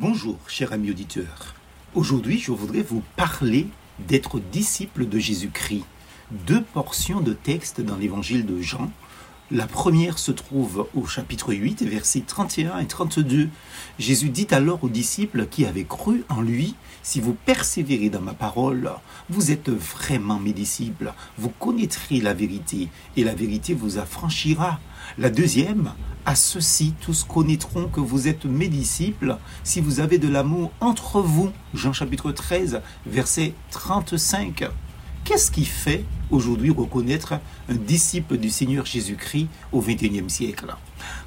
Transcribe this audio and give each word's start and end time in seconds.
Bonjour, 0.00 0.38
cher 0.46 0.72
ami 0.72 0.88
auditeur. 0.88 1.54
Aujourd'hui, 1.94 2.38
je 2.38 2.52
voudrais 2.52 2.80
vous 2.80 3.02
parler 3.16 3.66
d'être 3.98 4.40
disciple 4.40 5.06
de 5.06 5.18
Jésus-Christ. 5.18 5.84
Deux 6.30 6.62
portions 6.62 7.20
de 7.20 7.34
texte 7.34 7.82
dans 7.82 7.98
l'évangile 7.98 8.46
de 8.46 8.62
Jean. 8.62 8.90
La 9.52 9.66
première 9.66 10.20
se 10.20 10.30
trouve 10.30 10.86
au 10.94 11.06
chapitre 11.06 11.52
8, 11.52 11.82
versets 11.82 12.22
31 12.24 12.78
et 12.78 12.86
32. 12.86 13.48
Jésus 13.98 14.28
dit 14.28 14.46
alors 14.52 14.84
aux 14.84 14.88
disciples 14.88 15.48
qui 15.50 15.66
avaient 15.66 15.82
cru 15.82 16.22
en 16.28 16.40
lui, 16.40 16.76
Si 17.02 17.20
vous 17.20 17.34
persévérez 17.34 18.10
dans 18.10 18.20
ma 18.20 18.32
parole, 18.32 18.92
vous 19.28 19.50
êtes 19.50 19.68
vraiment 19.68 20.38
mes 20.38 20.52
disciples, 20.52 21.12
vous 21.36 21.48
connaîtrez 21.48 22.20
la 22.20 22.32
vérité, 22.32 22.90
et 23.16 23.24
la 23.24 23.34
vérité 23.34 23.74
vous 23.74 23.98
affranchira. 23.98 24.78
La 25.18 25.30
deuxième, 25.30 25.94
à 26.26 26.36
ceux-ci 26.36 26.94
tous 27.00 27.24
connaîtront 27.24 27.88
que 27.88 27.98
vous 27.98 28.28
êtes 28.28 28.44
mes 28.44 28.68
disciples 28.68 29.36
si 29.64 29.80
vous 29.80 29.98
avez 29.98 30.18
de 30.18 30.28
l'amour 30.28 30.70
entre 30.80 31.22
vous. 31.22 31.50
Jean 31.74 31.92
chapitre 31.92 32.30
13, 32.30 32.82
verset 33.04 33.54
35. 33.72 34.70
Qu'est-ce 35.30 35.52
qui 35.52 35.64
fait 35.64 36.04
aujourd'hui 36.32 36.70
reconnaître 36.70 37.34
un 37.68 37.76
disciple 37.76 38.36
du 38.36 38.50
Seigneur 38.50 38.84
Jésus-Christ 38.84 39.46
au 39.70 39.80
XXIe 39.80 40.28
siècle? 40.28 40.74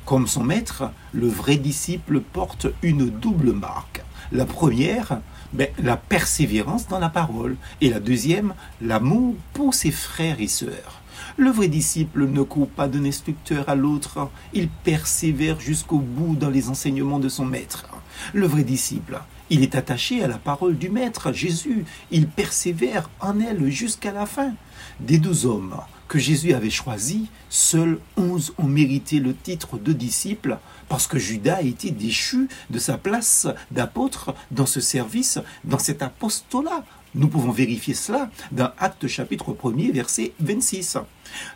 Comme 0.03 0.27
son 0.27 0.43
maître, 0.43 0.91
le 1.13 1.29
vrai 1.29 1.55
disciple 1.55 2.19
porte 2.19 2.67
une 2.81 3.09
double 3.09 3.53
marque. 3.53 4.03
La 4.33 4.45
première, 4.45 5.21
ben, 5.53 5.69
la 5.81 5.95
persévérance 5.95 6.89
dans 6.89 6.99
la 6.99 7.07
parole. 7.07 7.55
Et 7.79 7.89
la 7.89 8.01
deuxième, 8.01 8.55
l'amour 8.81 9.35
pour 9.53 9.73
ses 9.73 9.91
frères 9.91 10.41
et 10.41 10.49
sœurs. 10.49 11.01
Le 11.37 11.49
vrai 11.49 11.69
disciple 11.69 12.27
ne 12.27 12.41
court 12.41 12.67
pas 12.67 12.89
d'un 12.89 13.05
instructeur 13.05 13.69
à 13.69 13.75
l'autre, 13.75 14.29
il 14.53 14.67
persévère 14.67 15.61
jusqu'au 15.61 15.99
bout 15.99 16.35
dans 16.35 16.49
les 16.49 16.67
enseignements 16.67 17.19
de 17.19 17.29
son 17.29 17.45
maître. 17.45 17.85
Le 18.33 18.47
vrai 18.47 18.65
disciple, 18.65 19.21
il 19.49 19.63
est 19.63 19.75
attaché 19.75 20.23
à 20.23 20.27
la 20.27 20.37
parole 20.37 20.77
du 20.77 20.89
maître, 20.89 21.31
Jésus, 21.31 21.85
il 22.11 22.27
persévère 22.27 23.09
en 23.19 23.39
elle 23.39 23.69
jusqu'à 23.69 24.11
la 24.11 24.25
fin. 24.25 24.53
Des 24.99 25.17
douze 25.17 25.45
hommes 25.45 25.75
que 26.07 26.19
Jésus 26.19 26.53
avait 26.53 26.69
choisis, 26.69 27.23
seuls 27.49 27.99
onze 28.17 28.53
ont 28.57 28.67
mérité 28.67 29.19
le 29.19 29.35
titre 29.35 29.77
de 29.77 29.93
disciple 29.93 30.59
parce 30.87 31.07
que 31.07 31.17
Judas 31.17 31.57
a 31.57 31.61
été 31.61 31.91
déchu 31.91 32.47
de 32.69 32.79
sa 32.79 32.97
place 32.97 33.47
d'apôtre 33.71 34.35
dans 34.51 34.67
ce 34.67 34.79
service, 34.79 35.39
dans 35.63 35.79
cet 35.79 36.03
apostolat. 36.03 36.85
Nous 37.15 37.27
pouvons 37.27 37.51
vérifier 37.51 37.93
cela 37.93 38.29
dans 38.51 38.71
Acte 38.77 39.07
chapitre 39.07 39.53
1er, 39.53 39.91
verset 39.91 40.33
26. 40.39 40.97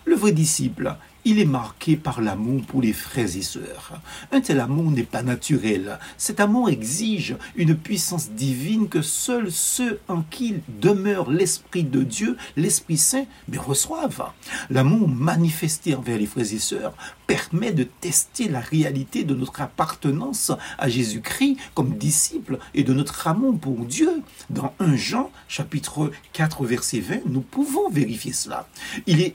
Le 0.06 0.16
vrai 0.16 0.32
disciple, 0.32 0.96
il 1.30 1.40
est 1.40 1.46
marqué 1.46 1.98
par 1.98 2.22
l'amour 2.22 2.62
pour 2.66 2.82
les 2.82 2.94
frères 2.94 3.36
et 3.36 3.42
sœurs. 3.42 4.00
Un 4.32 4.40
tel 4.40 4.62
amour 4.62 4.92
n'est 4.92 5.04
pas 5.04 5.24
naturel. 5.24 6.00
Cet 6.18 6.40
amour 6.40 6.70
exige 6.70 7.36
une 7.58 7.76
puissance 7.76 8.30
divine 8.30 8.88
que 8.88 9.02
seuls 9.02 9.52
ceux 9.52 10.00
en 10.08 10.22
qui 10.22 10.56
demeure 10.80 11.30
l'Esprit 11.30 11.84
de 11.84 12.04
Dieu, 12.04 12.38
l'Esprit 12.56 12.96
Saint, 12.96 13.26
mais 13.50 13.58
reçoivent. 13.58 14.32
L'amour 14.70 15.10
manifesté 15.10 15.96
envers 15.96 16.18
les 16.18 16.28
frères 16.28 16.54
et 16.54 16.60
sœurs 16.60 16.94
permet 17.28 17.74
de 17.74 17.84
tester 17.84 18.48
la 18.48 18.62
réalité 18.62 19.26
de 19.26 19.36
notre 19.36 19.60
appartenance 19.60 20.54
à 20.78 20.88
Jésus-Christ 20.88 21.58
comme 21.76 21.98
disciple 21.98 22.58
et 22.74 22.84
de 22.84 22.94
notre 22.94 23.28
amour 23.28 23.60
pour 23.60 23.80
Dieu. 23.84 24.24
Dans 24.50 24.74
1 24.80 24.96
Jean 24.96 25.30
chapitre 25.50 26.10
4 26.32 26.64
verset 26.64 27.02
20, 27.02 27.16
nous 27.26 27.42
pouvons 27.42 27.90
vérifier 27.90 28.32
cela. 28.32 28.70
Il 29.08 29.20
est 29.20 29.34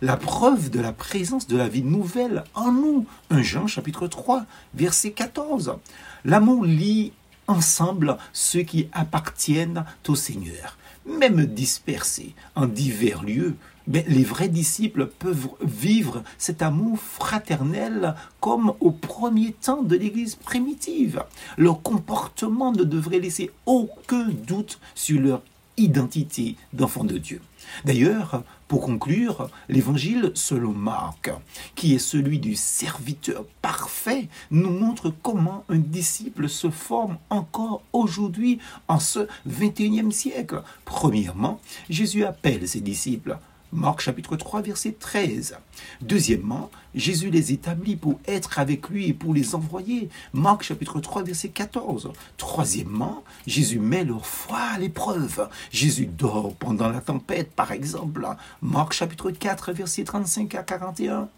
la 0.00 0.16
preuve 0.16 0.70
de 0.70 0.80
la 0.80 0.92
présence 0.92 1.46
de 1.46 1.56
la 1.56 1.68
vie 1.68 1.82
nouvelle 1.82 2.44
en 2.54 2.72
nous. 2.72 3.06
1 3.30 3.42
Jean 3.42 3.66
chapitre 3.66 4.08
3, 4.08 4.44
verset 4.74 5.12
14. 5.12 5.76
L'amour 6.24 6.64
lie 6.64 7.12
ensemble 7.46 8.16
ceux 8.32 8.62
qui 8.62 8.88
appartiennent 8.92 9.84
au 10.08 10.14
Seigneur. 10.14 10.78
Même 11.06 11.46
dispersés 11.46 12.34
en 12.54 12.66
divers 12.66 13.22
lieux, 13.22 13.56
mais 13.86 14.04
les 14.08 14.24
vrais 14.24 14.48
disciples 14.48 15.06
peuvent 15.06 15.48
vivre 15.60 16.22
cet 16.38 16.62
amour 16.62 16.98
fraternel 16.98 18.14
comme 18.40 18.72
au 18.80 18.90
premier 18.90 19.52
temps 19.52 19.82
de 19.82 19.96
l'Église 19.96 20.36
primitive. 20.36 21.24
Leur 21.56 21.82
comportement 21.82 22.72
ne 22.72 22.84
devrait 22.84 23.18
laisser 23.18 23.50
aucun 23.66 24.28
doute 24.28 24.78
sur 24.94 25.20
leur 25.20 25.42
identité 25.76 26.56
d'enfant 26.72 27.04
de 27.04 27.18
Dieu. 27.18 27.40
D'ailleurs, 27.84 28.42
pour 28.68 28.86
conclure, 28.86 29.50
l'évangile 29.68 30.32
selon 30.34 30.72
Marc, 30.72 31.30
qui 31.74 31.94
est 31.94 31.98
celui 31.98 32.38
du 32.38 32.54
serviteur 32.54 33.44
parfait, 33.60 34.28
nous 34.50 34.70
montre 34.70 35.12
comment 35.22 35.64
un 35.68 35.78
disciple 35.78 36.48
se 36.48 36.70
forme 36.70 37.18
encore 37.30 37.82
aujourd'hui 37.92 38.58
en 38.88 38.98
ce 38.98 39.26
21e 39.48 40.10
siècle. 40.10 40.62
Premièrement, 40.84 41.60
Jésus 41.90 42.24
appelle 42.24 42.66
ses 42.66 42.80
disciples 42.80 43.38
Marc 43.72 44.02
chapitre 44.02 44.36
3 44.36 44.60
verset 44.60 44.92
13. 44.92 45.56
Deuxièmement, 46.02 46.70
Jésus 46.94 47.30
les 47.30 47.52
établit 47.52 47.96
pour 47.96 48.20
être 48.26 48.58
avec 48.58 48.90
lui 48.90 49.08
et 49.08 49.14
pour 49.14 49.32
les 49.32 49.54
envoyer. 49.54 50.10
Marc 50.34 50.62
chapitre 50.62 51.00
3 51.00 51.22
verset 51.22 51.48
14. 51.48 52.12
Troisièmement, 52.36 53.24
Jésus 53.46 53.78
met 53.78 54.04
leur 54.04 54.26
foi 54.26 54.58
à 54.58 54.78
l'épreuve. 54.78 55.48
Jésus 55.70 56.04
dort 56.04 56.54
pendant 56.56 56.90
la 56.90 57.00
tempête 57.00 57.50
par 57.52 57.72
exemple. 57.72 58.28
Marc 58.60 58.92
chapitre 58.92 59.30
4 59.30 59.72
verset 59.72 60.04
35 60.04 60.54
à 60.54 60.62
41. 60.62 61.30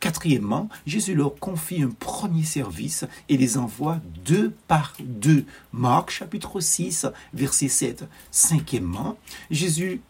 Quatrièmement, 0.00 0.68
Jésus 0.86 1.14
leur 1.14 1.36
confie 1.36 1.82
un 1.84 1.90
premier 1.90 2.42
service 2.42 3.04
et 3.28 3.36
les 3.36 3.58
envoie 3.58 4.00
deux 4.24 4.52
par 4.66 4.94
deux. 4.98 5.44
Marc 5.72 6.10
chapitre 6.10 6.58
6 6.58 7.06
verset 7.32 7.68
7. 7.68 8.04
Cinquièmement, 8.32 9.16
Jésus 9.52 10.00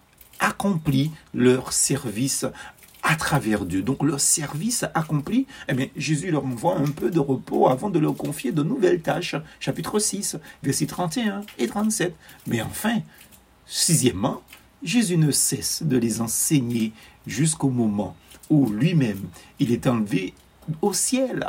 accompli 0.40 1.10
leur 1.34 1.72
service 1.72 2.46
à 3.02 3.14
travers 3.14 3.64
Dieu. 3.64 3.82
Donc 3.82 4.02
leur 4.02 4.20
service 4.20 4.84
accompli, 4.94 5.46
eh 5.68 5.74
bien, 5.74 5.86
Jésus 5.96 6.30
leur 6.30 6.44
envoie 6.44 6.76
un 6.76 6.90
peu 6.90 7.10
de 7.10 7.20
repos 7.20 7.68
avant 7.68 7.88
de 7.88 7.98
leur 7.98 8.16
confier 8.16 8.50
de 8.52 8.62
nouvelles 8.62 9.00
tâches. 9.00 9.36
Chapitre 9.60 9.98
6, 9.98 10.38
versets 10.62 10.86
31 10.86 11.42
et 11.58 11.68
37. 11.68 12.14
Mais 12.48 12.60
enfin, 12.62 12.98
sixièmement, 13.64 14.42
Jésus 14.82 15.18
ne 15.18 15.30
cesse 15.30 15.82
de 15.84 15.96
les 15.96 16.20
enseigner 16.20 16.92
jusqu'au 17.26 17.70
moment 17.70 18.16
où 18.50 18.70
lui-même, 18.70 19.28
il 19.58 19.72
est 19.72 19.86
enlevé 19.86 20.34
au 20.82 20.92
ciel. 20.92 21.48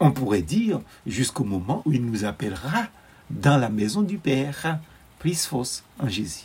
On 0.00 0.12
pourrait 0.12 0.42
dire 0.42 0.80
jusqu'au 1.06 1.44
moment 1.44 1.82
où 1.86 1.92
il 1.92 2.04
nous 2.04 2.24
appellera 2.24 2.86
dans 3.30 3.56
la 3.56 3.70
maison 3.70 4.02
du 4.02 4.18
Père. 4.18 4.80
Plus 5.18 5.46
fausse 5.46 5.82
en 5.98 6.08
Jésus. 6.08 6.42